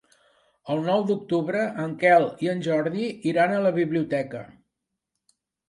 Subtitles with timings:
[0.75, 4.45] El nou d'octubre en Quel i en Jordi iran a la biblioteca.